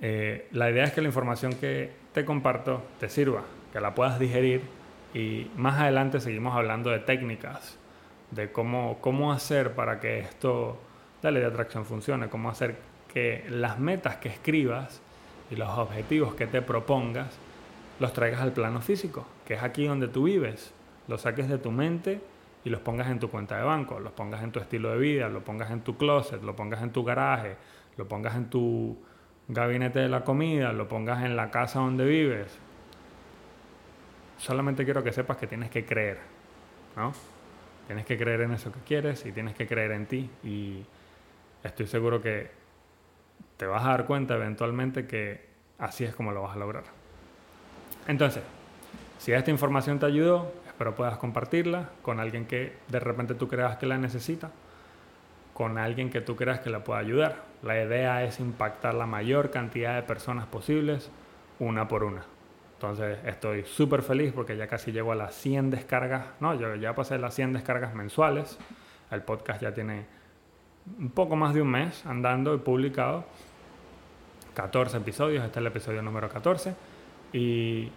Eh, 0.01 0.49
la 0.53 0.71
idea 0.71 0.85
es 0.85 0.93
que 0.93 1.03
la 1.03 1.09
información 1.09 1.53
que 1.55 1.93
te 2.15 2.25
comparto 2.25 2.83
te 2.99 3.09
sirva, 3.09 3.43
que 3.73 3.81
la 3.81 3.95
puedas 3.95 4.19
digerir 4.19 4.78
y 5.15 5.51
más 5.57 5.81
adelante 5.81 6.21
seguimos 6.21 6.55
hablando 6.55 6.91
de 6.91 6.99
técnicas, 6.99 7.79
de 8.31 8.53
cómo, 8.53 8.99
cómo 9.01 9.33
hacer 9.33 9.75
para 9.75 10.01
que 10.01 10.21
esto, 10.21 10.79
la 11.23 11.31
ley 11.31 11.41
de 11.41 11.49
atracción 11.49 11.85
funcione, 11.85 12.29
cómo 12.29 12.51
hacer 12.51 12.77
que 13.13 13.45
las 13.49 13.79
metas 13.79 14.17
que 14.17 14.29
escribas 14.29 15.01
y 15.51 15.57
los 15.57 15.69
objetivos 15.71 16.35
que 16.35 16.47
te 16.47 16.61
propongas 16.61 17.39
los 18.01 18.13
traigas 18.13 18.41
al 18.41 18.53
plano 18.53 18.81
físico, 18.81 19.27
que 19.45 19.55
es 19.55 19.63
aquí 19.63 19.87
donde 19.87 20.09
tú 20.09 20.25
vives, 20.25 20.73
los 21.09 21.23
saques 21.23 21.49
de 21.49 21.59
tu 21.59 21.73
mente 21.73 22.21
y 22.65 22.71
los 22.71 22.81
pongas 22.81 23.09
en 23.09 23.19
tu 23.19 23.29
cuenta 23.31 23.57
de 23.57 23.65
banco, 23.65 23.99
los 23.99 24.13
pongas 24.13 24.43
en 24.43 24.53
tu 24.53 24.61
estilo 24.61 24.91
de 24.91 24.99
vida, 24.99 25.29
lo 25.29 25.43
pongas 25.43 25.71
en 25.71 25.81
tu 25.81 25.97
closet, 25.97 26.43
lo 26.43 26.55
pongas 26.55 26.83
en 26.83 26.93
tu 26.93 27.03
garaje, 27.03 27.57
lo 27.97 28.07
pongas 28.07 28.37
en 28.37 28.51
tu 28.51 28.97
gabinete 29.49 29.99
de 29.99 30.09
la 30.09 30.23
comida, 30.23 30.73
lo 30.73 30.87
pongas 30.87 31.25
en 31.25 31.35
la 31.35 31.51
casa 31.51 31.81
donde 31.81 32.05
vives, 32.05 32.59
solamente 34.39 34.85
quiero 34.85 35.03
que 35.05 35.13
sepas 35.13 35.37
que 35.37 35.47
tienes 35.47 35.71
que 35.71 35.85
creer, 35.85 36.19
¿no? 36.97 37.13
Tienes 37.87 38.07
que 38.07 38.17
creer 38.17 38.43
en 38.43 38.53
eso 38.53 38.73
que 38.73 38.81
quieres 38.81 39.25
y 39.27 39.33
tienes 39.33 39.55
que 39.55 39.67
creer 39.67 39.93
en 39.93 40.07
ti. 40.07 40.31
Y 40.45 40.85
estoy 41.63 41.87
seguro 41.87 42.21
que 42.21 42.51
te 43.57 43.67
vas 43.67 43.85
a 43.85 43.89
dar 43.89 44.07
cuenta 44.07 44.35
eventualmente 44.35 45.07
que 45.07 45.47
así 45.79 46.05
es 46.05 46.15
como 46.15 46.33
lo 46.33 46.43
vas 46.43 46.57
a 46.57 46.59
lograr. 46.59 46.85
Entonces, 48.07 48.43
si 49.19 49.33
esta 49.33 49.51
información 49.51 49.99
te 49.99 50.07
ayudó, 50.07 50.53
espero 50.67 50.95
puedas 50.95 51.19
compartirla 51.19 51.91
con 52.03 52.21
alguien 52.21 52.47
que 52.47 52.75
de 52.89 53.01
repente 53.01 53.35
tú 53.35 53.49
creas 53.49 53.79
que 53.79 53.87
la 53.87 53.99
necesita, 53.99 54.51
con 55.55 55.77
alguien 55.77 56.11
que 56.11 56.21
tú 56.21 56.37
creas 56.37 56.61
que 56.61 56.71
la 56.71 56.85
pueda 56.85 57.01
ayudar. 57.01 57.43
La 57.63 57.83
idea 57.83 58.23
es 58.23 58.39
impactar 58.39 58.95
la 58.95 59.07
mayor 59.07 59.51
cantidad 59.51 59.97
de 59.97 60.03
personas 60.03 60.47
posibles 60.47 61.11
una 61.59 61.89
por 61.89 62.05
una. 62.05 62.23
Entonces 62.79 63.19
estoy 63.27 63.65
súper 63.65 64.03
feliz 64.03 64.33
porque 64.33 64.57
ya 64.57 64.69
casi 64.69 64.93
llego 64.93 65.11
a 65.11 65.17
las 65.17 65.35
100 65.35 65.71
descargas. 65.71 66.27
No, 66.39 66.55
yo 66.55 66.77
ya 66.77 66.95
pasé 66.95 67.19
las 67.19 67.35
100 67.35 67.55
descargas 67.55 67.93
mensuales. 67.93 68.57
El 69.11 69.23
podcast 69.23 69.61
ya 69.61 69.75
tiene 69.75 70.07
un 70.97 71.11
poco 71.11 71.35
más 71.35 71.55
de 71.55 71.63
un 71.63 71.73
mes 71.73 72.07
andando 72.07 72.55
y 72.55 72.59
publicado. 72.59 73.25
14 74.55 74.99
episodios, 74.99 75.45
este 75.45 75.59
es 75.59 75.61
el 75.61 75.67
episodio 75.67 76.03
número 76.03 76.29
14. 76.29 76.77
Y 77.33 77.91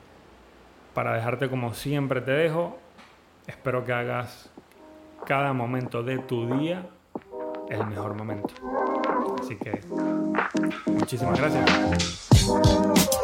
para 0.96 1.14
dejarte 1.14 1.48
como 1.48 1.76
siempre 1.76 2.22
te 2.22 2.32
dejo, 2.32 2.80
espero 3.46 3.86
que 3.86 3.94
hagas 3.94 4.50
cada 5.28 5.54
momento 5.54 6.02
de 6.02 6.18
tu 6.18 6.58
día 6.58 6.88
el 7.70 7.86
mejor 7.86 8.16
momento. 8.16 8.56
Así 9.40 9.56
que 9.58 9.80
muchísimas 10.88 11.40
gracias. 11.40 13.21